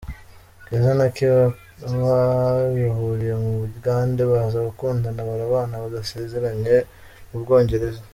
[0.65, 6.75] Keza na Kikaawa bahuriye mu Bugande baza gukundana baranabana badasezeranye
[7.29, 8.01] mu Bwongereza.